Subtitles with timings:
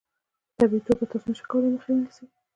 [0.49, 2.25] په طبیعي توګه تاسو نشئ کولای مخه ونیسئ.